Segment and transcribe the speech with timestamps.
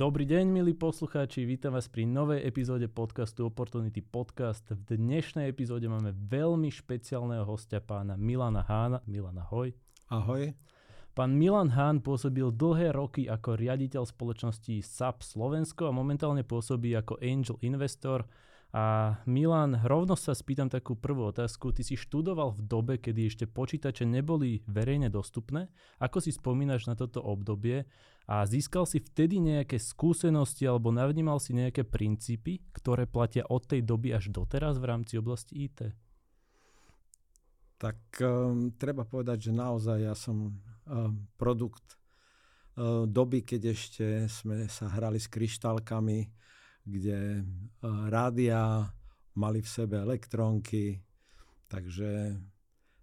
[0.00, 4.64] Dobrý deň, milí poslucháči, vítam vás pri novej epizóde podcastu Opportunity Podcast.
[4.72, 9.04] V dnešnej epizóde máme veľmi špeciálneho hostia pána Milana Hána.
[9.04, 9.76] Milan, ahoj.
[10.08, 10.56] Ahoj.
[11.12, 17.20] Pán Milan Hán pôsobil dlhé roky ako riaditeľ spoločnosti SAP Slovensko a momentálne pôsobí ako
[17.20, 18.24] angel investor
[18.70, 21.74] a Milan, rovno sa spýtam takú prvú otázku.
[21.74, 25.66] Ty si študoval v dobe, kedy ešte počítače neboli verejne dostupné.
[25.98, 27.90] Ako si spomínaš na toto obdobie
[28.30, 33.82] a získal si vtedy nejaké skúsenosti alebo navnímal si nejaké princípy, ktoré platia od tej
[33.82, 35.90] doby až doteraz v rámci oblasti IT?
[37.74, 41.98] Tak um, treba povedať, že naozaj ja som um, produkt
[42.78, 46.18] um, doby, keď ešte sme sa hrali s kryštálkami,
[46.84, 48.88] kde uh, rádia
[49.36, 51.00] mali v sebe elektrónky,
[51.70, 52.34] takže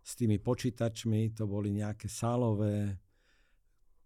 [0.07, 2.95] s tými počítačmi to boli nejaké sálové,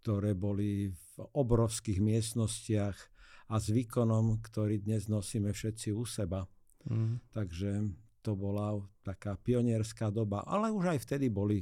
[0.01, 2.97] ktoré boli v obrovských miestnostiach
[3.51, 6.47] a s výkonom, ktorý dnes nosíme všetci u seba.
[6.89, 7.21] Mm.
[7.29, 7.69] Takže
[8.25, 11.61] to bola taká pionierská doba, ale už aj vtedy boli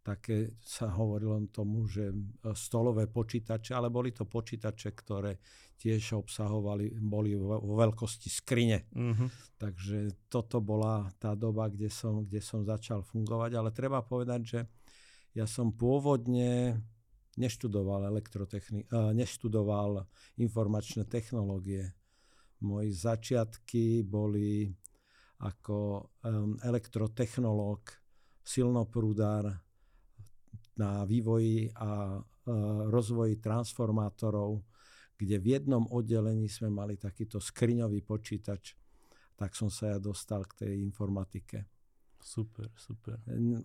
[0.00, 2.14] také, sa hovorilo tomu, že e,
[2.56, 5.36] stolové počítače, ale boli to počítače, ktoré
[5.80, 8.84] tiež obsahovali, boli vo veľkosti skrine.
[8.92, 9.28] Mm-hmm.
[9.56, 14.60] Takže toto bola tá doba, kde som, kde som začal fungovať, ale treba povedať, že
[15.32, 16.76] ja som pôvodne
[17.40, 20.04] neštudoval elektrotechni- uh, neštudoval
[20.36, 21.96] informačné technológie.
[22.60, 24.68] Moje začiatky boli
[25.40, 27.88] ako um, elektrotechnológ,
[28.44, 29.64] silnoprúdár,
[30.80, 32.20] na vývoji a e,
[32.88, 34.64] rozvoji transformátorov,
[35.20, 38.72] kde v jednom oddelení sme mali takýto skriňový počítač,
[39.36, 41.68] tak som sa ja dostal k tej informatike.
[42.20, 43.20] Super, super.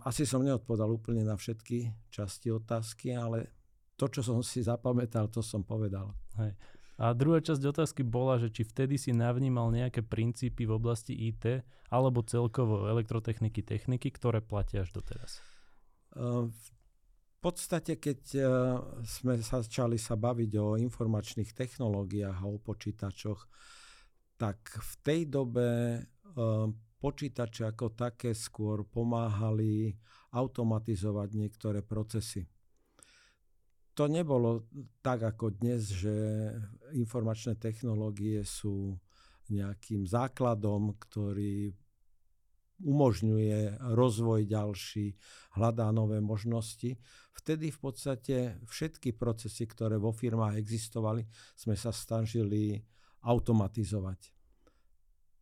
[0.07, 3.51] Asi som neodpovedal úplne na všetky časti otázky, ale
[3.95, 6.11] to, čo som si zapamätal, to som povedal.
[6.39, 6.55] Hej.
[6.95, 11.63] A druhá časť otázky bola, že či vtedy si navnímal nejaké princípy v oblasti IT
[11.91, 15.43] alebo celkovo elektrotechniky, techniky, ktoré platia až doteraz.
[16.15, 16.47] Uh,
[17.45, 18.45] podstate, keď uh,
[19.05, 23.45] sme začali sa baviť o informačných technológiách a o počítačoch,
[24.41, 26.65] tak v tej dobe uh,
[26.97, 29.93] počítače ako také skôr pomáhali
[30.33, 32.49] automatizovať niektoré procesy.
[33.95, 34.67] To nebolo
[34.99, 36.11] tak ako dnes, že
[36.97, 38.97] informačné technológie sú
[39.47, 41.71] nejakým základom, ktorý
[42.83, 45.15] umožňuje rozvoj ďalší,
[45.55, 46.99] hľadá nové možnosti.
[47.35, 48.35] Vtedy v podstate
[48.67, 51.23] všetky procesy, ktoré vo firmách existovali,
[51.55, 52.79] sme sa snažili
[53.23, 54.31] automatizovať.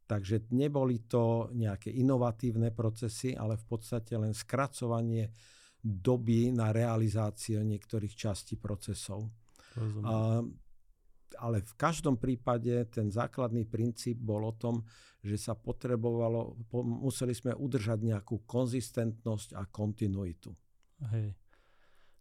[0.03, 5.31] Takže neboli to nejaké inovatívne procesy, ale v podstate len skracovanie
[5.83, 9.31] doby na realizáciu niektorých častí procesov.
[9.73, 10.62] Rozumiem
[11.39, 14.85] ale v každom prípade ten základný princíp bol o tom,
[15.23, 20.51] že sa potrebovalo, museli sme udržať nejakú konzistentnosť a kontinuitu.
[21.11, 21.35] Hej.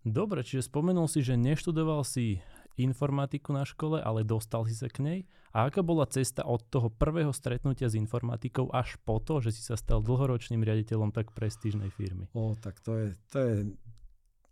[0.03, 2.43] Dobre, čiže spomenul si, že neštudoval si
[2.81, 5.19] informatiku na škole, ale dostal si sa k nej.
[5.53, 9.63] A aká bola cesta od toho prvého stretnutia s informatikou až po to, že si
[9.63, 12.33] sa stal dlhoročným riaditeľom tak prestížnej firmy?
[12.33, 13.55] O, tak to je, to je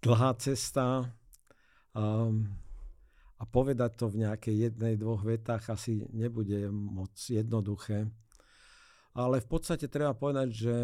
[0.05, 1.09] dlhá cesta.
[1.97, 2.53] Um,
[3.41, 8.05] a povedať to v nejakej jednej, dvoch vetách asi nebude moc jednoduché.
[9.17, 10.77] Ale v podstate treba povedať, že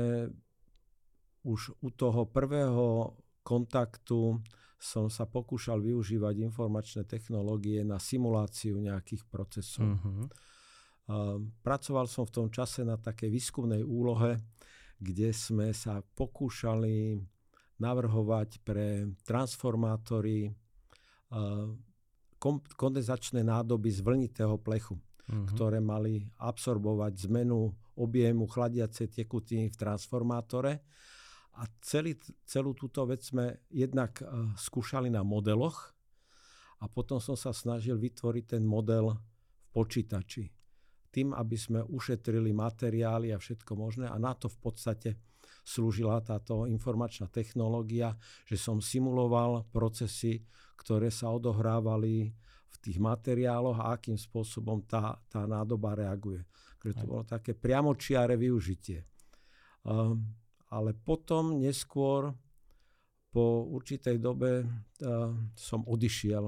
[1.44, 3.12] už u toho prvého
[3.44, 4.40] kontaktu
[4.80, 9.96] som sa pokúšal využívať informačné technológie na simuláciu nejakých procesov.
[9.96, 10.26] Uh-huh.
[11.62, 14.42] Pracoval som v tom čase na takej výskumnej úlohe,
[14.98, 17.20] kde sme sa pokúšali
[17.78, 20.50] navrhovať pre transformátory
[22.76, 25.46] kondenzačné nádoby z vlnitého plechu, uh-huh.
[25.54, 30.84] ktoré mali absorbovať zmenu objemu chladiacej tekutiny v transformátore.
[31.56, 35.96] A celý, celú túto vec sme jednak uh, skúšali na modeloch
[36.80, 40.52] a potom som sa snažil vytvoriť ten model v počítači.
[41.08, 45.10] Tým, aby sme ušetrili materiály a všetko možné a na to v podstate
[45.66, 48.14] slúžila táto informačná technológia,
[48.46, 50.46] že som simuloval procesy,
[50.78, 52.30] ktoré sa odohrávali
[52.70, 56.46] v tých materiáloch a akým spôsobom tá, tá nádoba reaguje.
[56.78, 59.02] Takže to bolo také priamočiare využitie.
[59.82, 60.22] Um,
[60.70, 62.30] ale potom neskôr
[63.34, 66.46] po určitej dobe uh, som odišiel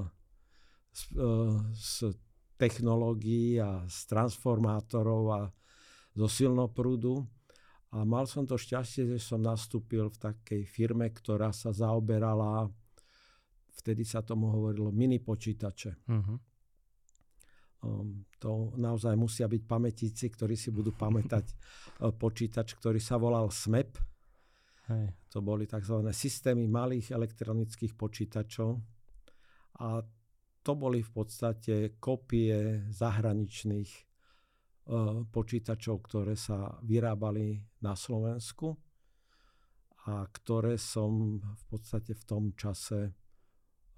[0.95, 2.15] z, uh, z
[2.55, 5.41] technológií a z transformátorov a
[6.15, 7.27] zo silnoprúdu
[7.89, 12.69] a mal som to šťastie, že som nastúpil v takej firme, ktorá sa zaoberala,
[13.81, 16.05] vtedy sa tomu hovorilo mini počítače.
[16.05, 16.37] Uh-huh.
[17.79, 23.49] Um, to naozaj musia byť pamätíci, ktorí si budú pamätať uh, počítač, ktorý sa volal
[23.49, 23.97] SMEP.
[24.93, 25.05] Hej.
[25.33, 26.05] To boli tzv.
[26.13, 28.77] systémy malých elektronických počítačov.
[29.81, 30.01] A
[30.61, 34.08] to boli v podstate kopie zahraničných
[35.29, 38.73] počítačov, ktoré sa vyrábali na Slovensku
[40.09, 43.13] a ktoré som v podstate v tom čase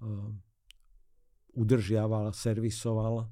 [0.04, 0.30] uh,
[1.56, 3.24] udržiaval, servisoval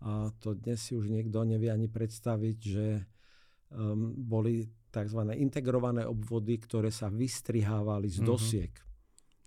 [0.00, 3.04] a to dnes si už niekto nevie ani predstaviť, že
[3.68, 5.20] um, boli tzv.
[5.36, 8.30] integrované obvody, ktoré sa vystrihávali z mm-hmm.
[8.32, 8.72] dosiek.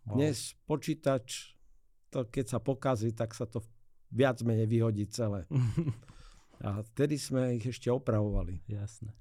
[0.05, 0.21] Wow.
[0.21, 1.57] Dnes počítač,
[2.13, 3.65] to keď sa pokazí, tak sa to
[4.13, 5.49] viac menej vyhodí celé.
[6.61, 8.61] a vtedy sme ich ešte opravovali.
[8.69, 9.15] Jasné.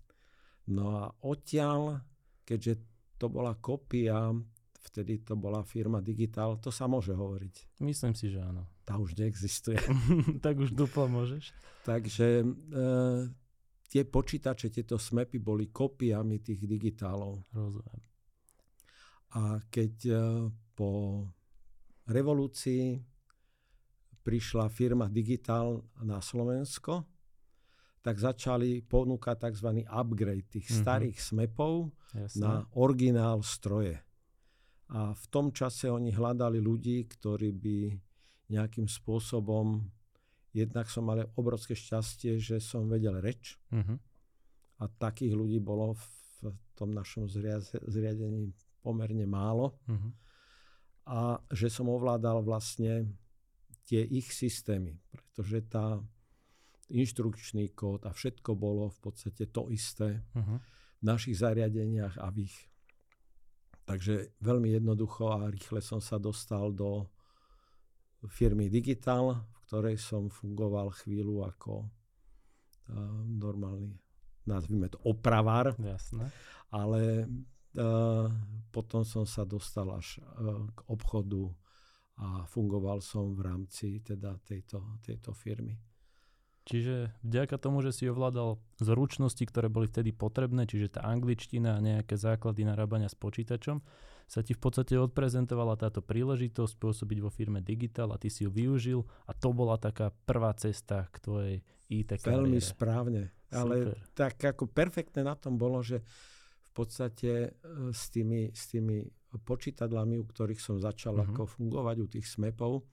[0.68, 2.04] No a odtiaľ,
[2.44, 2.82] keďže
[3.16, 4.34] to bola kopia
[4.82, 7.80] vtedy to bola firma Digital, to sa môže hovoriť.
[7.80, 8.66] Myslím si, že áno.
[8.82, 9.78] Tá už neexistuje.
[10.44, 11.54] tak už duplo môžeš.
[11.86, 12.46] Takže e,
[13.86, 17.46] tie počítače, tieto smepy boli kopiami tých digitálov.
[17.54, 18.02] Rozumiem.
[19.38, 20.14] A keď e,
[20.74, 20.90] po
[22.10, 22.98] revolúcii
[24.22, 27.06] prišla firma Digital na Slovensko,
[28.02, 29.86] tak začali ponúkať tzv.
[29.86, 30.82] upgrade tých mm-hmm.
[30.82, 32.42] starých smepov Jasne.
[32.42, 34.02] na originál stroje.
[34.92, 37.78] A v tom čase oni hľadali ľudí, ktorí by
[38.52, 39.80] nejakým spôsobom,
[40.52, 43.56] jednak som mal obrovské šťastie, že som vedel reč.
[43.72, 43.96] Uh-huh.
[44.76, 47.24] A takých ľudí bolo v tom našom
[47.88, 48.52] zriadení
[48.84, 49.80] pomerne málo.
[49.88, 50.12] Uh-huh.
[51.08, 53.16] A že som ovládal vlastne
[53.88, 56.04] tie ich systémy, pretože tá
[56.92, 60.60] inštrukčný kód a všetko bolo v podstate to isté uh-huh.
[61.00, 62.56] v našich zariadeniach a v ich
[63.82, 67.10] Takže veľmi jednoducho a rýchle som sa dostal do
[68.30, 73.98] firmy Digital, v ktorej som fungoval chvíľu ako uh, normálny,
[74.46, 75.74] nazvime to opravár.
[75.82, 76.30] Jasné.
[76.70, 77.26] Ale
[77.74, 78.30] uh,
[78.70, 81.50] potom som sa dostal až uh, k obchodu
[82.22, 85.74] a fungoval som v rámci teda tejto, tejto firmy.
[86.62, 91.82] Čiže vďaka tomu, že si ovládal zručnosti, ktoré boli vtedy potrebné, čiže tá angličtina a
[91.82, 93.82] nejaké základy narábania s počítačom,
[94.30, 98.50] sa ti v podstate odprezentovala táto príležitosť pôsobiť vo firme Digital a ty si ju
[98.54, 101.56] využil a to bola taká prvá cesta k tvojej
[101.90, 102.46] IT kariére.
[102.46, 103.22] Veľmi správne.
[103.52, 103.96] Ale Super.
[104.16, 109.04] tak ako perfektné na tom bolo, že v podstate e, s tými, s tými
[109.44, 111.28] počítadlami, u ktorých som začal uh-huh.
[111.28, 112.88] ako fungovať, u tých smepov,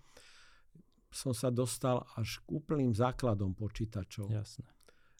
[1.09, 4.29] som sa dostal až k úplným základom počítačov.
[4.29, 4.69] Jasne.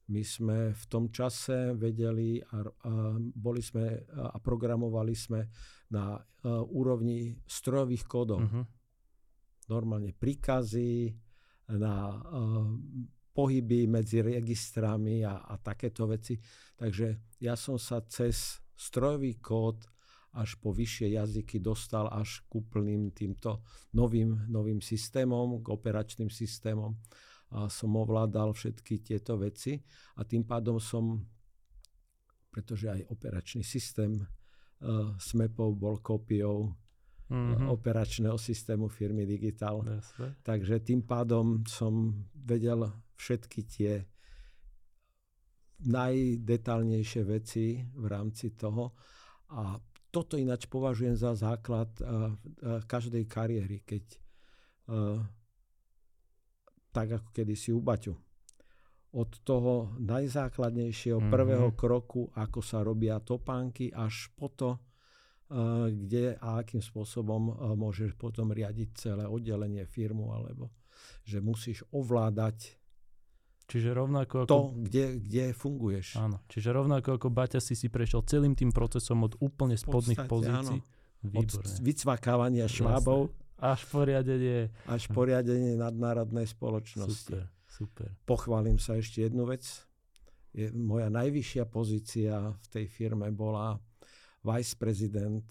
[0.10, 5.46] My sme v tom čase vedeli a, a boli sme a programovali sme
[5.94, 6.22] na a,
[6.66, 8.42] úrovni strojových kódov.
[8.42, 8.66] Uh-huh.
[9.70, 11.14] Normálne príkazy,
[11.78, 12.22] na a,
[13.30, 16.42] pohyby medzi registrami a, a takéto veci.
[16.74, 19.86] Takže ja som sa cez strojový kód
[20.38, 23.66] až po vyššie jazyky dostal až k úplným týmto
[23.98, 26.94] novým, novým systémom, k operačným systémom.
[27.50, 29.82] A som ovládal všetky tieto veci
[30.18, 31.18] a tým pádom som,
[32.54, 36.78] pretože aj operačný systém uh, SMEPov bol kópiou
[37.26, 37.66] mm-hmm.
[37.74, 39.82] operačného systému firmy Digital.
[39.82, 40.14] Yes,
[40.46, 42.86] Takže tým pádom som vedel
[43.18, 44.06] všetky tie
[45.80, 48.94] najdetálnejšie veci v rámci toho
[49.56, 54.04] a toto ináč považujem za základ uh, uh, každej kariéry, keď
[54.90, 55.22] uh,
[56.90, 58.18] tak ako kedysi u Baťu.
[59.10, 61.34] Od toho najzákladnejšieho mm-hmm.
[61.34, 67.78] prvého kroku, ako sa robia topánky, až po to, uh, kde a akým spôsobom uh,
[67.78, 70.74] môžeš potom riadiť celé oddelenie firmu, alebo
[71.22, 72.79] že musíš ovládať
[73.70, 74.50] Čiže rovnako ako...
[74.50, 76.18] To, kde, kde funguješ.
[76.18, 76.42] Áno.
[76.50, 80.80] Čiže rovnako ako Baťa si si prešiel celým tým procesom od úplne spodných podstate, pozícií.
[81.22, 81.78] Výborné.
[81.78, 83.30] Od vycvakávania švábov.
[83.62, 84.74] Až poriadenie.
[84.90, 87.30] Až poriadenie nadnárodnej spoločnosti.
[87.30, 88.10] Super, super.
[88.26, 89.68] Pochválim sa ešte jednu vec.
[90.50, 93.78] Je, moja najvyššia pozícia v tej firme bola
[94.42, 95.46] vice prezident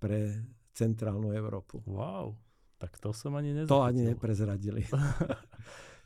[0.00, 1.84] pre centrálnu Európu.
[1.84, 2.38] Wow,
[2.80, 3.76] tak to som ani nezachytil.
[3.76, 4.88] To ani neprezradili.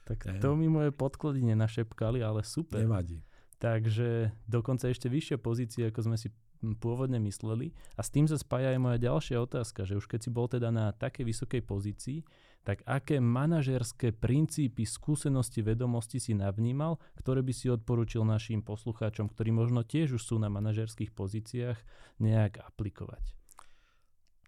[0.08, 0.40] Tak ne.
[0.40, 2.80] to mi moje podklady nenašepkali, ale super.
[2.80, 3.20] Nevadí.
[3.60, 6.32] Takže dokonca ešte vyššie pozície, ako sme si
[6.80, 7.70] pôvodne mysleli.
[7.94, 10.72] A s tým sa spája aj moja ďalšia otázka, že už keď si bol teda
[10.72, 12.18] na takej vysokej pozícii,
[12.66, 19.54] tak aké manažerské princípy, skúsenosti, vedomosti si navnímal, ktoré by si odporučil našim poslucháčom, ktorí
[19.54, 21.78] možno tiež už sú na manažerských pozíciách,
[22.18, 23.38] nejak aplikovať?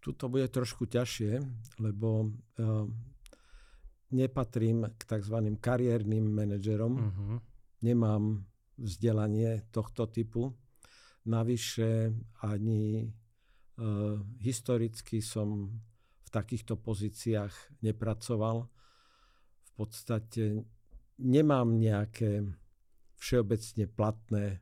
[0.01, 1.45] Tu to bude trošku ťažšie,
[1.81, 2.89] lebo uh,
[4.11, 5.37] nepatrím k tzv.
[5.61, 6.95] kariérnym manažerom.
[6.99, 7.39] Uh-huh.
[7.83, 8.45] Nemám
[8.79, 10.57] vzdelanie tohto typu.
[11.27, 12.13] Navyše
[12.43, 13.09] ani e,
[14.41, 15.69] historicky som
[16.25, 18.67] v takýchto pozíciách nepracoval.
[19.63, 20.65] V podstate
[21.21, 22.45] nemám nejaké
[23.21, 24.59] všeobecne platné e,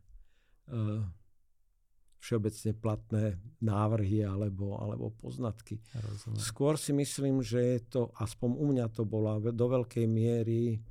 [2.18, 3.24] všeobecne platné
[3.62, 5.78] návrhy alebo, alebo poznatky.
[5.94, 6.42] Rozumiem.
[6.42, 10.82] Skôr si myslím, že je to, aspoň u mňa to bola do veľkej miery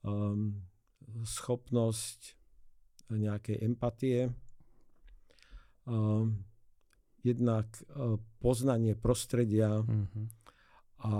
[0.00, 0.56] um,
[1.24, 2.40] schopnosť
[3.12, 4.32] nejakej empatie,
[5.84, 6.32] um,
[7.20, 10.26] jednak uh, poznanie prostredia mm-hmm.
[11.04, 11.12] a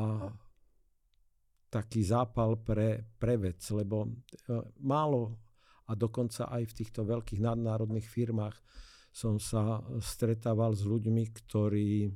[1.68, 5.36] taký zápal pre, pre vec, lebo uh, málo
[5.84, 8.56] a dokonca aj v týchto veľkých nadnárodných firmách
[9.14, 12.10] som sa stretával s ľuďmi, ktorí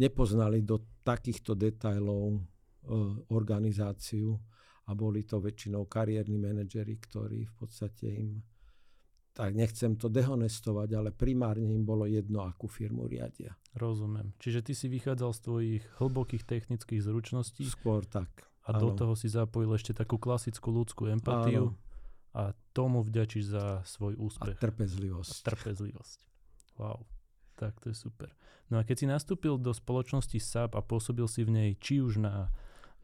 [0.00, 2.38] nepoznali do takýchto detajlov e,
[3.36, 4.32] organizáciu
[4.88, 8.40] a boli to väčšinou kariérni manažery, ktorí v podstate im,
[9.36, 13.52] tak nechcem to dehonestovať, ale primárne im bolo jedno, akú firmu riadia.
[13.76, 14.32] Rozumiem.
[14.40, 17.68] Čiže ty si vychádzal z tvojich hlbokých technických zručností.
[17.68, 18.48] Skôr tak.
[18.64, 18.88] A ano.
[18.88, 21.76] do toho si zapojil ešte takú klasickú ľudskú empatiu.
[21.76, 21.85] Áno
[22.36, 24.60] a tomu vďačíš za svoj úspech.
[24.60, 25.32] A trpezlivosť.
[25.32, 26.18] A trpezlivosť.
[26.76, 27.08] Wow,
[27.56, 28.28] tak to je super.
[28.68, 32.20] No a keď si nastúpil do spoločnosti SAP a pôsobil si v nej či už
[32.20, 32.52] na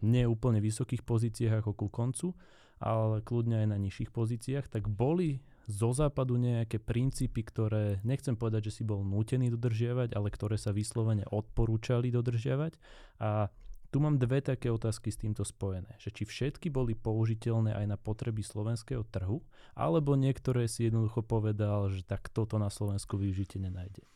[0.05, 2.37] neúplne vysokých pozíciách ako ku koncu,
[2.83, 8.69] ale kľudne aj na nižších pozíciách, tak boli zo západu nejaké princípy, ktoré nechcem povedať,
[8.69, 12.75] že si bol nútený dodržiavať, ale ktoré sa vyslovene odporúčali dodržiavať.
[13.23, 13.55] A
[13.93, 16.01] tu mám dve také otázky s týmto spojené.
[16.01, 19.45] Že či všetky boli použiteľné aj na potreby slovenského trhu,
[19.77, 24.09] alebo niektoré si jednoducho povedal, že tak toto na Slovensku využite nenájde.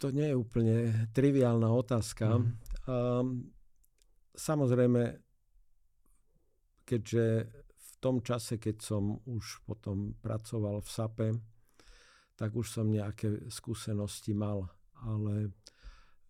[0.00, 0.76] To nie je úplne
[1.12, 2.40] triviálna otázka.
[2.40, 2.48] Mm.
[2.88, 3.52] Um,
[4.32, 5.20] samozrejme,
[6.88, 11.28] keďže v tom čase, keď som už potom pracoval v SAPE,
[12.40, 14.64] tak už som nejaké skúsenosti mal,
[15.04, 15.52] ale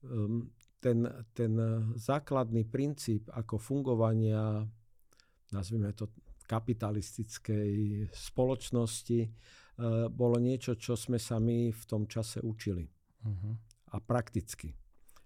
[0.03, 0.51] um,
[0.83, 1.53] ten, ten
[1.95, 4.67] základný princíp ako fungovania,
[5.55, 6.11] nazvime to
[6.51, 7.71] kapitalistickej
[8.11, 9.31] spoločnosti, e,
[10.11, 12.85] bolo niečo, čo sme sa my v tom čase učili.
[13.23, 13.55] Uh-huh.
[13.95, 14.75] A prakticky.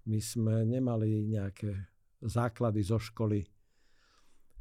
[0.06, 1.72] My sme nemali nejaké
[2.22, 3.42] základy zo školy.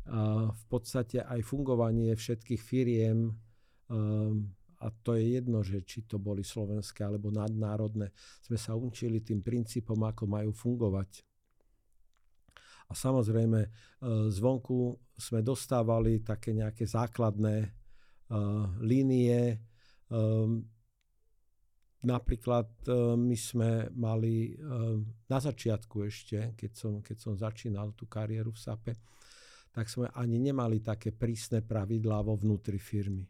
[0.05, 3.33] A v podstate aj fungovanie všetkých firiem
[3.89, 8.11] um, a to je jedno, že či to boli slovenské alebo nadnárodné,
[8.43, 11.23] sme sa učili tým princípom, ako majú fungovať.
[12.85, 13.69] A samozrejme, e,
[14.29, 19.63] zvonku sme dostávali také nejaké základné uh, línie.
[20.11, 20.67] Um,
[22.03, 22.67] napríklad
[23.15, 24.59] my sme mali
[25.25, 28.93] na začiatku ešte, keď som, keď som začínal tú kariéru v SAPE,
[29.73, 33.27] tak sme ani nemali také prísne pravidlá vo vnútri firmy.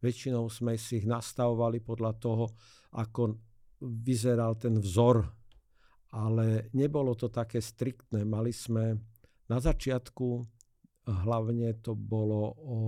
[0.00, 2.44] Väčšinou sme si ich nastavovali podľa toho,
[2.96, 3.36] ako
[3.80, 5.28] vyzeral ten vzor,
[6.16, 8.24] ale nebolo to také striktné.
[8.24, 8.96] Mali sme
[9.46, 10.26] na začiatku,
[11.04, 12.78] hlavne to bolo o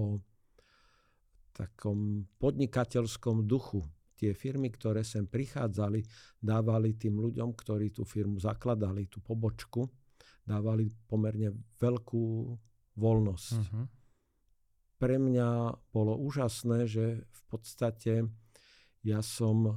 [1.53, 3.85] takom podnikateľskom duchu.
[4.17, 6.01] Tie firmy, ktoré sem prichádzali,
[6.41, 9.85] dávali tým ľuďom, ktorí tú firmu zakladali, tú pobočku,
[10.47, 12.25] dávali pomerne veľkú
[12.97, 13.53] voľnosť.
[13.53, 14.02] Uh-huh
[15.03, 18.31] pre mňa bolo úžasné, že v podstate
[19.03, 19.75] ja som e,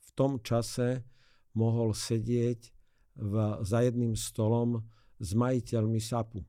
[0.00, 1.04] v tom čase
[1.52, 2.60] mohol sedieť
[3.20, 4.80] v, za jedným stolom
[5.20, 6.40] s majiteľmi SAPu.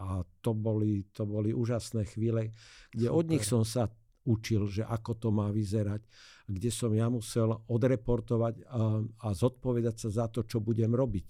[0.00, 2.56] A to boli, to boli úžasné chvíle,
[2.96, 3.18] kde Super.
[3.20, 3.92] od nich som sa
[4.24, 6.00] učil, že ako to má vyzerať,
[6.48, 11.28] kde som ja musel odreportovať a, a zodpovedať sa za to, čo budem robiť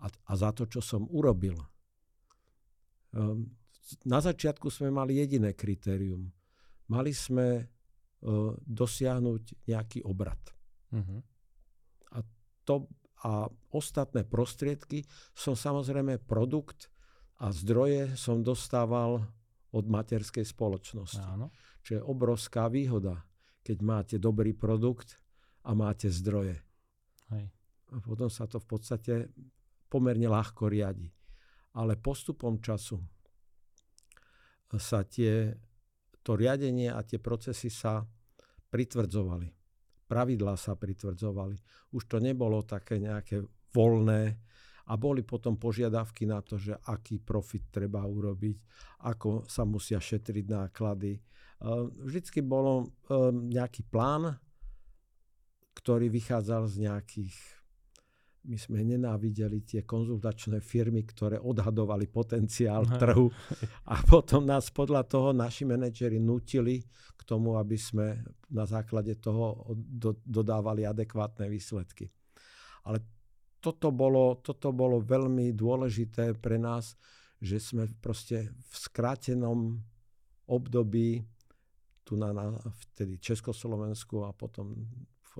[0.00, 1.60] a, a za to, čo som urobil.
[3.12, 3.63] Um,
[4.08, 6.32] na začiatku sme mali jediné kritérium.
[6.88, 10.40] Mali sme uh, dosiahnuť nejaký obrad.
[10.92, 11.20] Uh-huh.
[12.16, 12.18] A,
[12.64, 12.88] to,
[13.24, 15.04] a ostatné prostriedky
[15.36, 16.88] som samozrejme produkt
[17.40, 19.24] a zdroje som dostával
[19.74, 21.24] od materskej spoločnosti.
[21.34, 21.50] Áno.
[21.82, 23.26] Čo je obrovská výhoda,
[23.66, 25.18] keď máte dobrý produkt
[25.66, 26.62] a máte zdroje.
[27.34, 27.50] Hej.
[27.92, 29.14] A potom sa to v podstate
[29.90, 31.10] pomerne ľahko riadi.
[31.74, 33.02] Ale postupom času
[34.78, 35.54] sa tie,
[36.24, 38.04] to riadenie a tie procesy sa
[38.70, 39.48] pritvrdzovali.
[40.04, 41.56] Pravidlá sa pritvrdzovali.
[41.96, 43.40] Už to nebolo také nejaké
[43.72, 44.22] voľné
[44.84, 48.56] a boli potom požiadavky na to, že aký profit treba urobiť,
[49.08, 51.16] ako sa musia šetriť náklady.
[52.04, 52.92] Vždycky bolo
[53.32, 54.36] nejaký plán,
[55.72, 57.36] ktorý vychádzal z nejakých
[58.44, 63.32] my sme nenávideli tie konzultačné firmy, ktoré odhadovali potenciál trhu
[63.88, 66.84] a potom nás podľa toho naši manažeri nutili
[67.16, 68.20] k tomu, aby sme
[68.52, 72.12] na základe toho do, dodávali adekvátne výsledky.
[72.84, 73.00] Ale
[73.64, 77.00] toto bolo, toto bolo veľmi dôležité pre nás,
[77.40, 79.80] že sme proste v skrátenom
[80.44, 81.24] období
[82.04, 82.52] tu na, na
[82.92, 84.84] vtedy Československu a potom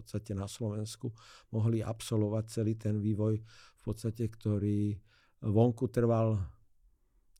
[0.00, 1.14] podstate na Slovensku
[1.54, 3.38] mohli absolvovať celý ten vývoj,
[3.78, 4.98] v podstate, ktorý
[5.44, 6.40] vonku trval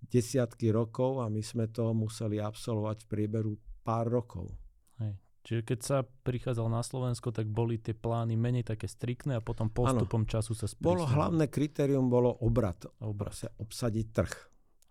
[0.05, 4.53] desiatky rokov a my sme to museli absolvovať v priebehu pár rokov.
[5.01, 5.17] Hej.
[5.45, 9.73] Čiže keď sa prichádzal na Slovensko, tak boli tie plány menej také striktné a potom
[9.73, 10.31] postupom ano.
[10.31, 10.89] času sa sprísnili.
[10.89, 12.85] Bolo hlavné kritérium bolo obrat.
[13.01, 13.37] Obrat.
[13.61, 14.35] Obsadiť trh.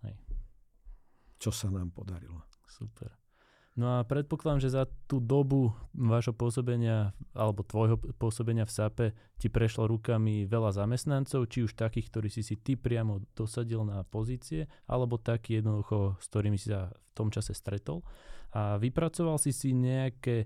[0.05, 0.15] Hej.
[1.41, 2.45] Čo sa nám podarilo.
[2.65, 3.22] Super.
[3.73, 9.05] No a predpokladám, že za tú dobu vášho pôsobenia alebo tvojho pôsobenia v SAPE
[9.41, 14.05] ti prešlo rukami veľa zamestnancov, či už takých, ktorí si si ty priamo dosadil na
[14.05, 18.05] pozície, alebo takí jednoducho, s ktorými si sa v tom čase stretol.
[18.53, 20.45] A vypracoval si si nejaké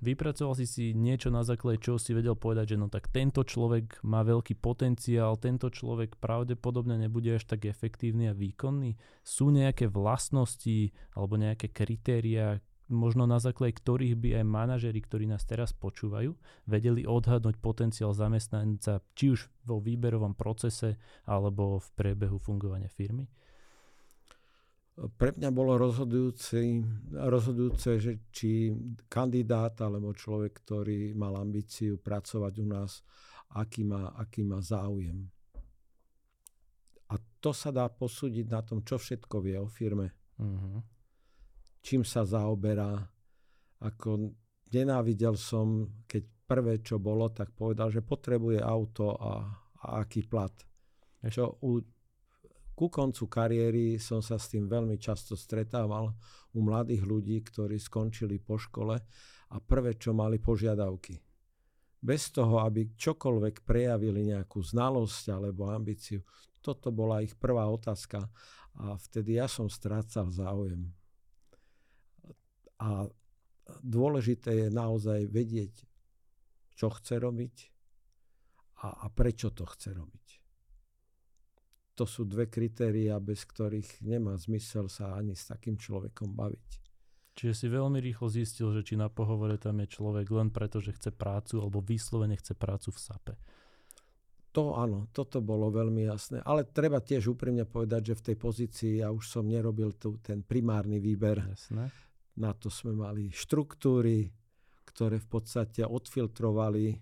[0.00, 4.06] vypracoval si si niečo na základe čoho si vedel povedať, že no tak tento človek
[4.06, 8.94] má veľký potenciál, tento človek pravdepodobne nebude až tak efektívny a výkonný.
[9.26, 15.46] Sú nejaké vlastnosti alebo nejaké kritéria, možno na základe ktorých by aj manažeri, ktorí nás
[15.46, 16.34] teraz počúvajú,
[16.66, 23.30] vedeli odhadnúť potenciál zamestnanca či už vo výberovom procese alebo v priebehu fungovania firmy?
[25.08, 26.60] Pre mňa bolo rozhodujúce,
[27.16, 28.68] rozhodujúce, že či
[29.08, 33.00] kandidát alebo človek, ktorý mal ambíciu pracovať u nás,
[33.56, 35.24] aký má, aký má záujem.
[37.10, 40.36] A to sa dá posúdiť na tom, čo všetko vie o firme.
[40.36, 40.84] Uh-huh.
[41.80, 43.00] Čím sa zaoberá.
[43.80, 44.36] Ako
[44.68, 49.48] nenávidel som, keď prvé, čo bolo, tak povedal, že potrebuje auto a,
[49.80, 50.52] a aký plat.
[51.24, 51.80] Čo u
[52.80, 56.16] ku koncu kariéry som sa s tým veľmi často stretával
[56.56, 58.96] u mladých ľudí, ktorí skončili po škole
[59.52, 61.20] a prvé, čo mali požiadavky.
[62.00, 66.24] Bez toho, aby čokoľvek prejavili nejakú znalosť alebo ambíciu,
[66.64, 68.24] toto bola ich prvá otázka
[68.80, 70.88] a vtedy ja som strácal záujem.
[72.80, 73.04] A
[73.84, 75.84] dôležité je naozaj vedieť,
[76.72, 77.56] čo chce robiť
[78.88, 80.39] a, a prečo to chce robiť
[81.94, 86.68] to sú dve kritéria, bez ktorých nemá zmysel sa ani s takým človekom baviť.
[87.40, 90.92] Čiže si veľmi rýchlo zistil, že či na pohovore tam je človek len preto, že
[90.92, 93.34] chce prácu alebo vyslovene chce prácu v SAPE.
[94.50, 96.42] To áno, toto bolo veľmi jasné.
[96.42, 100.42] Ale treba tiež úprimne povedať, že v tej pozícii ja už som nerobil tu ten
[100.42, 101.38] primárny výber.
[101.38, 101.86] Jasné.
[102.34, 104.26] Na to sme mali štruktúry,
[104.90, 106.98] ktoré v podstate odfiltrovali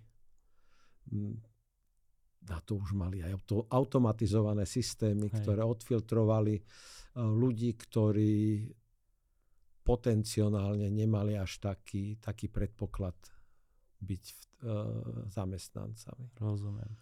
[2.48, 5.44] na to už mali aj auto, automatizované systémy, Hej.
[5.44, 8.68] ktoré odfiltrovali uh, ľudí, ktorí
[9.84, 13.16] potenciálne nemali až taký, taký predpoklad
[14.04, 16.36] byť uh, zamestnancami.
[16.36, 16.92] Rozumiem.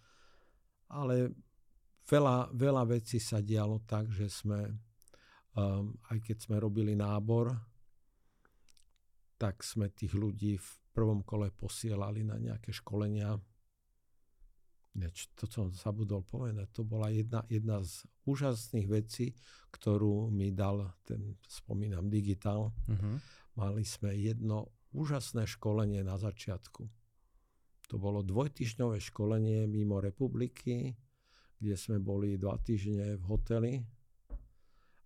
[0.87, 1.35] Ale
[2.07, 4.71] veľa, veľa vecí sa dialo tak, že sme,
[5.59, 7.51] um, aj keď sme robili nábor,
[9.37, 13.37] tak sme tých ľudí v prvom kole posielali na nejaké školenia
[14.97, 19.37] Ináč, to, čo zabudol povedať, to bola jedna, jedna z úžasných vecí,
[19.69, 22.73] ktorú mi dal ten, spomínam, digitál.
[22.89, 23.21] Uh-huh.
[23.53, 26.89] Mali sme jedno úžasné školenie na začiatku.
[27.87, 30.97] To bolo dvojtyžňové školenie mimo republiky,
[31.61, 33.73] kde sme boli dva týždne v hoteli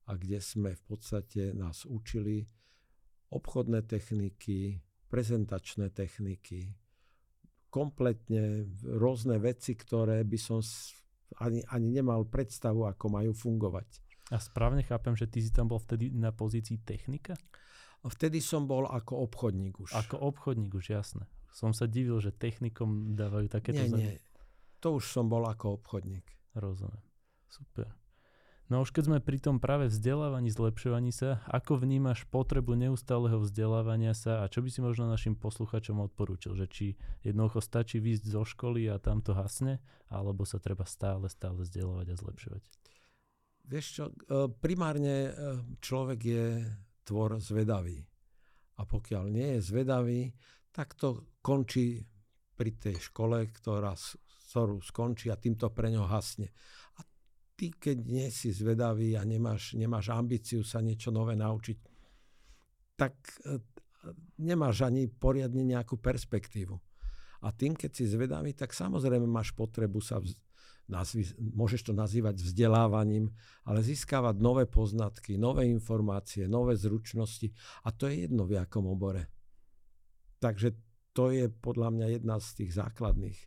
[0.08, 2.47] a kde sme v podstate nás učili
[3.32, 6.71] obchodné techniky, prezentačné techniky,
[7.71, 10.60] kompletne rôzne veci, ktoré by som
[11.39, 13.88] ani, ani nemal predstavu, ako majú fungovať.
[14.31, 17.39] A správne chápem, že ty si tam bol vtedy na pozícii technika?
[18.03, 19.95] Vtedy som bol ako obchodník už.
[19.95, 21.23] Ako obchodník už, jasné.
[21.51, 23.88] Som sa divil, že technikom dávajú takéto...
[23.95, 24.15] Nie, nie.
[24.81, 26.25] To už som bol ako obchodník.
[26.57, 27.03] Rozumiem.
[27.51, 28.01] Super.
[28.71, 34.15] No už keď sme pri tom práve vzdelávaní, zlepšovaní sa, ako vnímaš potrebu neustáleho vzdelávania
[34.15, 36.55] sa a čo by si možno našim posluchačom odporúčil?
[36.55, 36.86] Že či
[37.19, 42.15] jednoducho stačí výjsť zo školy a tam to hasne, alebo sa treba stále, stále vzdelávať
[42.15, 42.63] a zlepšovať?
[43.67, 45.31] Vieš čo, e, primárne e,
[45.84, 46.63] človek je
[47.03, 47.99] tvor zvedavý.
[48.79, 50.31] A pokiaľ nie je zvedavý,
[50.71, 52.07] tak to končí
[52.55, 53.99] pri tej škole, ktorá,
[54.47, 56.55] ktorú skončí a týmto pre ňo hasne.
[56.95, 57.11] A
[57.62, 61.78] ty, keď nie si zvedavý a nemáš, nemáš ambíciu sa niečo nové naučiť,
[62.97, 63.13] tak
[63.45, 63.62] e,
[64.41, 66.74] nemáš ani poriadne nejakú perspektívu.
[67.45, 70.34] A tým, keď si zvedavý, tak samozrejme máš potrebu sa, vz,
[70.89, 73.30] nazvi, môžeš to nazývať vzdelávaním,
[73.62, 77.54] ale získavať nové poznatky, nové informácie, nové zručnosti.
[77.86, 79.30] A to je jedno v jakom obore.
[80.41, 80.74] Takže
[81.13, 83.39] to je podľa mňa jedna z tých základných,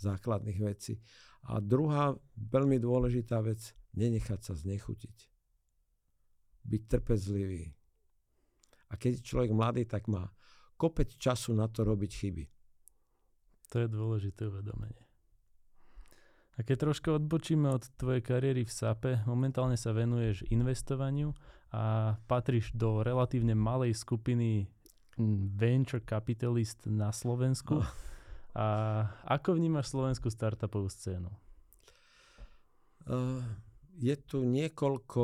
[0.00, 0.96] základných vecí.
[1.46, 5.16] A druhá veľmi dôležitá vec, nenechať sa znechutiť.
[6.66, 7.72] Byť trpezlivý.
[8.88, 10.32] A keď je človek mladý, tak má
[10.78, 12.44] kopec času na to robiť chyby.
[13.74, 15.04] To je dôležité uvedomenie.
[16.58, 21.30] A keď troška odbočíme od tvojej kariéry v SAPE, momentálne sa venuješ investovaniu
[21.70, 24.66] a patríš do relatívne malej skupiny
[25.54, 27.78] venture capitalist na Slovensku.
[27.78, 27.86] Oh.
[28.56, 28.66] A
[29.28, 31.28] ako vnímaš slovenskú startupovú scénu?
[33.08, 33.40] Uh,
[33.98, 35.22] je tu niekoľko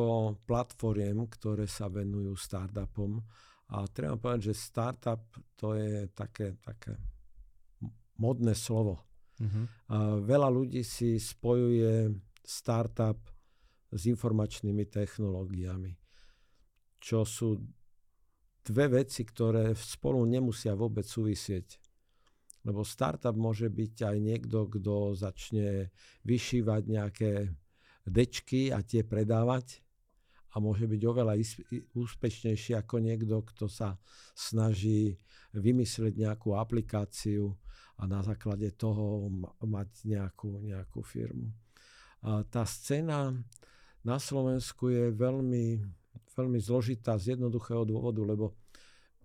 [0.49, 3.23] platform, ktoré sa venujú startupom
[3.71, 5.23] a treba povedať, že startup
[5.57, 6.99] to je také, také
[8.19, 9.03] modné slovo.
[9.41, 9.65] Uh-huh.
[9.91, 12.13] A veľa ľudí si spojuje
[12.45, 13.19] startup
[13.95, 15.95] s informačnými technológiami,
[16.99, 17.63] čo sú
[18.65, 21.84] dve veci, ktoré spolu nemusia vôbec súvisieť.
[22.65, 25.93] Lebo startup môže byť aj niekto, kto začne
[26.25, 27.31] vyšívať nejaké
[28.09, 29.85] dečky a tie predávať
[30.55, 31.35] a môže byť oveľa
[31.99, 33.99] úspešnejší ako niekto, kto sa
[34.39, 35.19] snaží
[35.51, 37.53] vymyslieť nejakú aplikáciu
[37.99, 39.29] a na základe toho
[39.63, 41.51] mať nejakú, nejakú firmu.
[42.23, 43.35] A tá scéna
[44.07, 45.83] na Slovensku je veľmi,
[46.39, 48.55] veľmi zložitá z jednoduchého dôvodu, lebo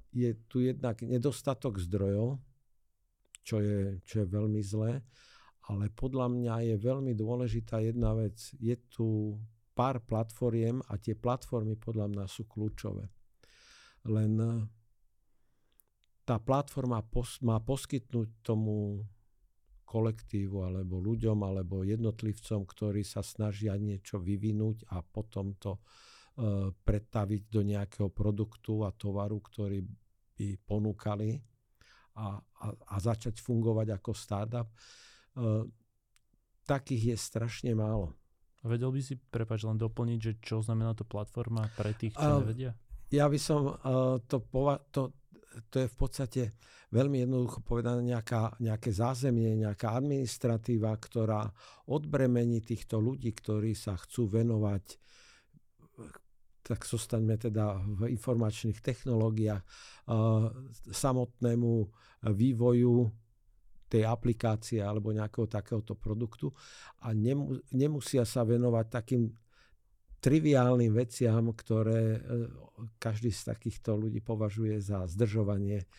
[0.10, 2.42] je tu jednak nedostatok zdrojov,
[3.50, 5.02] čo je, čo je veľmi zlé,
[5.74, 8.38] ale podľa mňa je veľmi dôležitá jedna vec.
[8.62, 9.38] Je tu
[9.74, 13.10] pár platformiem a tie platformy podľa mňa sú kľúčové.
[14.06, 14.54] Len eh,
[16.30, 19.02] tá platforma pos- má poskytnúť tomu
[19.90, 27.50] kolektívu alebo ľuďom alebo jednotlivcom, ktorí sa snažia niečo vyvinúť a potom to uh, pretaviť
[27.50, 29.82] do nejakého produktu a tovaru, ktorý
[30.38, 31.42] by ponúkali
[32.20, 34.68] a, a, a začať fungovať ako startup.
[35.40, 35.64] Uh,
[36.68, 38.12] takých je strašne málo.
[38.60, 42.40] Vedel by si, prepač, len doplniť, že čo znamená to platforma pre tých, čo uh,
[42.44, 42.76] nevedia?
[43.08, 45.16] Ja by som uh, to, pova- to,
[45.72, 46.42] to je v podstate
[46.92, 51.48] veľmi jednoducho povedané nejaká, nejaké zázemie, nejaká administratíva, ktorá
[51.88, 55.00] odbremení týchto ľudí, ktorí sa chcú venovať
[56.70, 59.66] tak zostaňme teda v informačných technológiách,
[60.94, 61.74] samotnému
[62.30, 63.10] vývoju
[63.90, 66.54] tej aplikácie alebo nejakého takéhoto produktu
[67.02, 69.34] a nemu, nemusia sa venovať takým
[70.22, 72.20] triviálnym veciam, ktoré e,
[73.02, 75.90] každý z takýchto ľudí považuje za zdržovanie,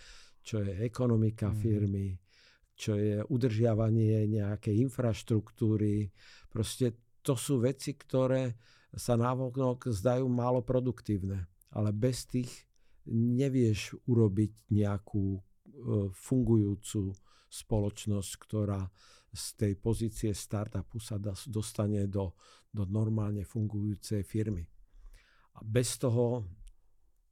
[0.45, 1.57] čo je ekonomika mm.
[1.57, 2.15] firmy,
[2.79, 6.15] čo je udržiavanie nejakej infraštruktúry.
[6.47, 8.55] Proste to sú veci, ktoré
[8.95, 12.51] sa návonok zdajú málo produktívne, ale bez tých
[13.11, 15.41] nevieš urobiť nejakú e,
[16.11, 17.15] fungujúcu
[17.51, 18.87] spoločnosť, ktorá
[19.31, 22.35] z tej pozície startupu sa dostane do,
[22.71, 24.67] do normálne fungujúcej firmy.
[25.55, 26.47] A bez toho,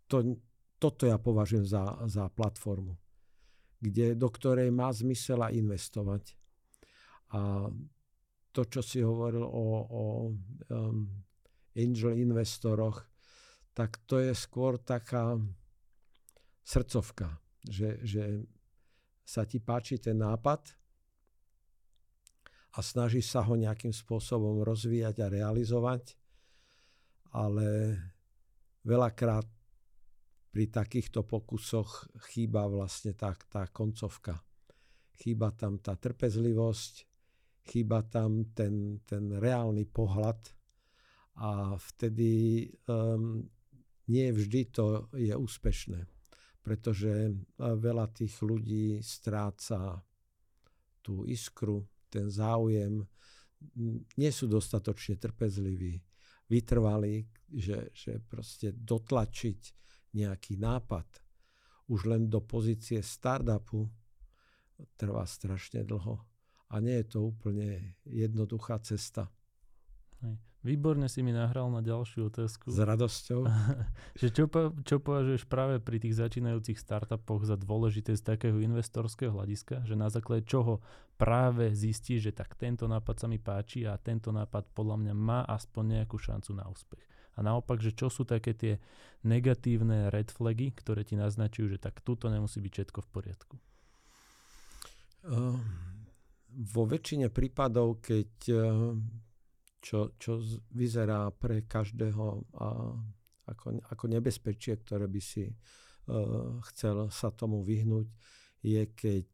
[0.07, 0.39] to,
[0.79, 2.95] toto ja považujem za, za platformu,
[3.83, 6.39] kde, do ktorej má zmysel investovať.
[7.35, 7.67] A
[8.55, 10.03] to, čo si hovoril o, o
[10.71, 11.07] um,
[11.79, 13.07] angel investoroch,
[13.71, 15.39] tak to je skôr taká
[16.67, 18.43] srdcovka, že, že
[19.23, 20.75] sa ti páči ten nápad
[22.75, 26.19] a snažíš sa ho nejakým spôsobom rozvíjať a realizovať,
[27.31, 27.97] ale
[28.83, 29.47] veľakrát
[30.51, 34.43] pri takýchto pokusoch chýba vlastne tá, tá koncovka.
[35.19, 36.95] Chýba tam tá trpezlivosť,
[37.69, 40.58] chýba tam ten, ten reálny pohľad
[41.39, 43.47] a vtedy um,
[44.11, 46.19] nie vždy to je úspešné
[46.69, 50.05] pretože veľa tých ľudí stráca
[51.01, 53.09] tú iskru, ten záujem,
[54.21, 55.97] nie sú dostatočne trpezliví,
[56.53, 59.61] vytrvali, že, že proste dotlačiť
[60.13, 61.09] nejaký nápad
[61.89, 63.89] už len do pozície startupu
[65.01, 66.21] trvá strašne dlho.
[66.69, 69.33] A nie je to úplne jednoduchá cesta.
[70.21, 70.37] Hej.
[70.67, 72.67] Výborne si mi nahral na ďalšiu otázku.
[72.67, 73.47] S radosťou.
[74.21, 74.51] že čo,
[74.83, 80.11] čo považuješ práve pri tých začínajúcich startupoch za dôležité z takého investorského hľadiska, že na
[80.11, 80.83] základe čoho
[81.15, 85.41] práve zistí, že tak tento nápad sa mi páči a tento nápad podľa mňa má
[85.47, 87.07] aspoň nejakú šancu na úspech.
[87.39, 88.83] A naopak, že čo sú také tie
[89.23, 93.55] negatívne red flagy, ktoré ti naznačujú, že tak tuto nemusí byť všetko v poriadku.
[96.59, 98.31] vo väčšine prípadov, keď
[99.89, 100.37] čo, čo
[100.77, 102.53] vyzerá pre každého
[103.49, 105.49] ako, ako nebezpečie, ktoré by si
[106.73, 108.09] chcel sa tomu vyhnúť,
[108.61, 109.29] je keď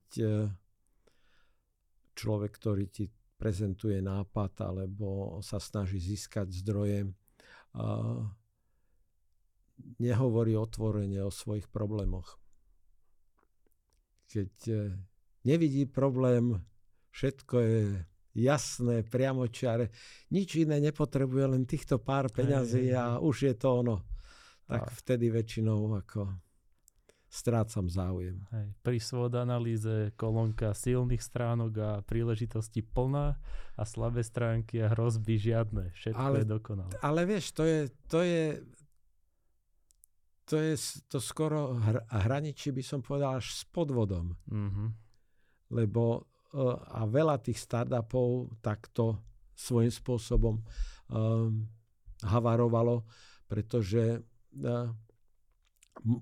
[2.14, 7.10] človek, ktorý ti prezentuje nápad alebo sa snaží získať zdroje,
[9.98, 12.38] nehovorí otvorene o svojich problémoch.
[14.30, 14.74] Keď e,
[15.46, 16.58] nevidí problém,
[17.14, 17.82] všetko je
[18.34, 19.94] jasné, priamočiare,
[20.34, 23.96] nič iné nepotrebuje, len týchto pár peňazí a už je to ono.
[24.66, 26.44] Tak vtedy väčšinou ako
[27.34, 28.38] strácam záujem.
[28.54, 28.66] Hej.
[28.86, 33.34] Pri svod analýze kolónka silných stránok a príležitosti plná
[33.74, 35.90] a slabé stránky a hrozby žiadne.
[35.98, 36.94] Všetko ale, je dokonalé.
[37.02, 38.62] Ale vieš, to je, to je,
[40.46, 40.74] to je
[41.10, 44.38] to skoro hr, hraničí by som povedal až s podvodom.
[44.46, 44.88] Mm-hmm.
[45.74, 46.30] Lebo
[46.86, 49.18] a veľa tých startupov takto
[49.54, 50.54] svojím spôsobom
[51.10, 51.66] um,
[52.22, 53.02] havarovalo,
[53.50, 54.88] pretože uh,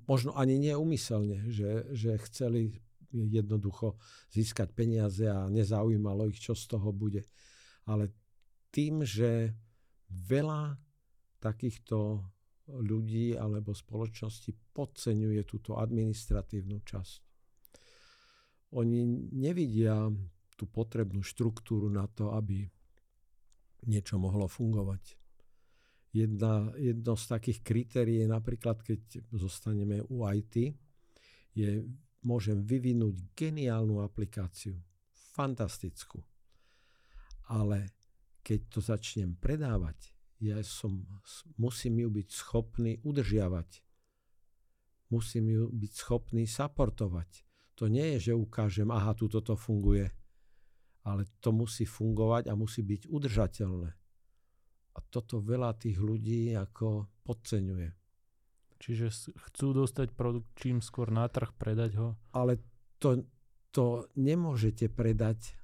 [0.09, 2.81] možno ani neumyselne, že, že chceli
[3.13, 4.01] jednoducho
[4.33, 7.29] získať peniaze a nezaujímalo ich, čo z toho bude.
[7.85, 8.09] Ale
[8.73, 9.53] tým, že
[10.09, 10.81] veľa
[11.41, 12.25] takýchto
[12.73, 17.32] ľudí alebo spoločnosti podceňuje túto administratívnu časť.
[18.73, 20.09] Oni nevidia
[20.57, 22.65] tú potrebnú štruktúru na to, aby
[23.87, 25.19] niečo mohlo fungovať.
[26.13, 30.77] Jedna, jedno z takých kritérií je napríklad, keď zostaneme u IT,
[31.57, 31.85] je,
[32.25, 34.77] môžem vyvinúť geniálnu aplikáciu,
[35.33, 36.21] fantastickú.
[37.49, 37.93] Ale
[38.45, 41.07] keď to začnem predávať, ja som,
[41.57, 43.71] musím ju byť schopný udržiavať.
[45.15, 47.52] Musím ju byť schopný supportovať.
[47.83, 50.07] To nie je, že ukážem, aha, tu toto funguje.
[51.03, 53.91] Ale to musí fungovať a musí byť udržateľné.
[54.95, 57.91] A toto veľa tých ľudí ako podceňuje.
[58.79, 62.15] Čiže chcú dostať produkt čím skôr na trh, predať ho?
[62.31, 62.63] Ale
[63.03, 63.27] to,
[63.75, 65.59] to nemôžete predať,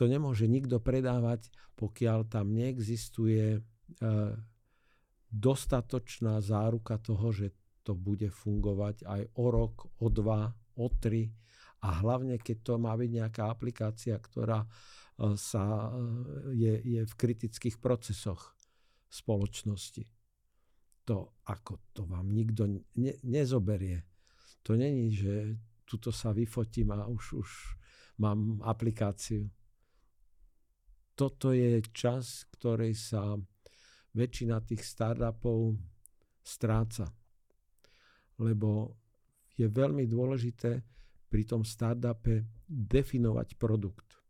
[0.00, 3.60] to nemôže nikto predávať, pokiaľ tam neexistuje e,
[5.28, 7.52] dostatočná záruka toho, že
[7.84, 11.28] to bude fungovať aj o rok, o dva, o tri
[11.84, 14.64] a hlavne keď to má byť nejaká aplikácia, ktorá
[15.36, 18.56] sa, e, je, je v kritických procesoch
[19.12, 20.08] spoločnosti.
[21.04, 24.06] To, ako to vám nikto ne, nezoberie.
[24.64, 27.50] To není, že tuto sa vyfotím a už, už
[28.22, 29.50] mám aplikáciu.
[31.16, 33.36] Toto je čas, ktorej sa
[34.16, 35.76] väčšina tých startupov
[36.40, 37.12] stráca.
[38.40, 38.99] Lebo
[39.60, 40.80] je veľmi dôležité
[41.28, 44.20] pri tom startupe definovať produkt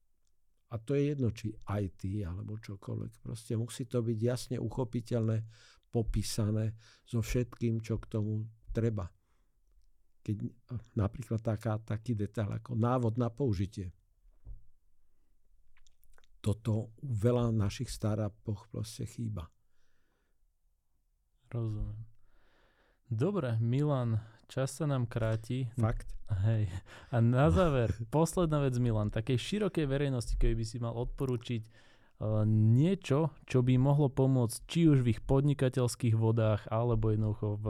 [0.70, 3.26] a to je jedno, či IT alebo čokoľvek.
[3.26, 5.42] Proste musí to byť jasne uchopiteľné,
[5.90, 9.10] popísané so všetkým, čo k tomu treba.
[10.22, 10.36] Keď
[10.94, 13.90] napríklad taká, taký detail ako návod na použitie.
[16.38, 19.50] Toto veľa našich startupoch proste chýba.
[21.50, 21.98] Rozumiem.
[23.10, 25.66] Dobre, Milan, čas sa nám kráti.
[25.74, 26.06] Fakt?
[26.46, 26.70] Hej.
[27.10, 32.46] A na záver, posledná vec, Milan, takej širokej verejnosti, keby by si mal odporučiť uh,
[32.46, 37.66] niečo, čo by mohlo pomôcť či už v ich podnikateľských vodách, alebo jednoducho v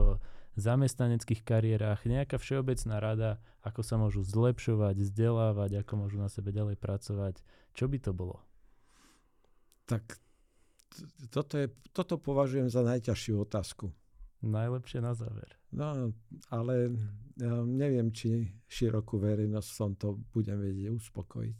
[0.60, 3.30] zamestnaneckých kariérach, nejaká všeobecná rada,
[3.64, 7.40] ako sa môžu zlepšovať, vzdelávať, ako môžu na sebe ďalej pracovať.
[7.72, 8.44] Čo by to bolo?
[9.88, 10.04] Tak
[11.32, 13.88] toto, je, toto považujem za najťažšiu otázku.
[14.40, 15.52] Najlepšie na záver.
[15.68, 16.16] No,
[16.48, 16.96] ale
[17.36, 21.56] ja neviem, či širokú verejnosť som to budem vedieť uspokojiť.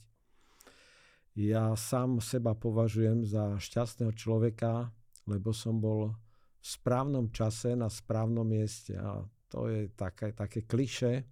[1.39, 4.91] Ja sám seba považujem za šťastného človeka,
[5.29, 6.17] lebo som bol
[6.61, 8.97] v správnom čase na správnom mieste.
[8.97, 11.25] A to je také, také kliše,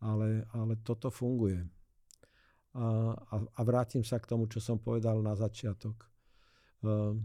[0.00, 1.62] ale, ale toto funguje.
[2.72, 6.08] A, a, a vrátim sa k tomu, čo som povedal na začiatok.
[6.82, 7.20] Um,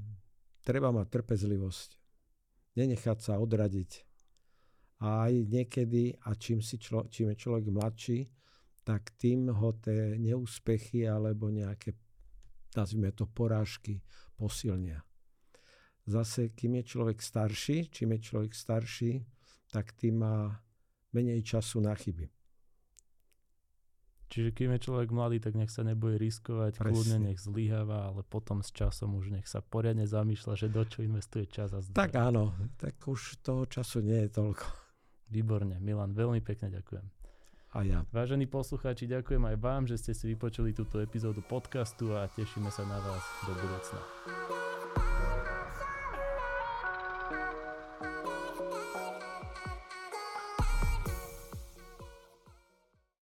[0.61, 2.06] treba mať trpezlivosť
[2.77, 4.05] nenechať sa odradiť.
[5.01, 8.19] A aj niekedy, a čím, si člo, čím je človek mladší,
[8.85, 11.97] tak tým ho tie neúspechy alebo nejaké,
[12.77, 13.99] nazvime to, porážky
[14.37, 15.03] posilnia.
[16.07, 19.27] Zase, kým je človek starší, čím je človek starší,
[19.75, 20.63] tak tým má
[21.11, 22.36] menej času na chyby.
[24.27, 26.91] Čiže kým je človek mladý, tak nech sa nebude riskovať, Presne.
[26.91, 30.99] kľudne nech zlyháva, ale potom s časom už nech sa poriadne zamýšľa, že do čo
[30.99, 31.95] investuje čas a zdroje.
[31.95, 34.67] Tak áno, tak už toho času nie je toľko.
[35.31, 37.07] Výborne, Milan, veľmi pekne ďakujem.
[37.75, 37.99] A ja.
[38.15, 42.83] Vážení poslucháči, ďakujem aj vám, že ste si vypočuli túto epizódu podcastu a tešíme sa
[42.87, 44.56] na vás do budúcna.